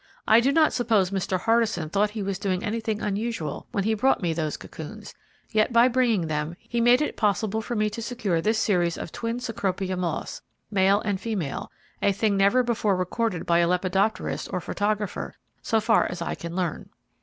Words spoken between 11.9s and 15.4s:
a thing never before recorded by lepidopterist or photographer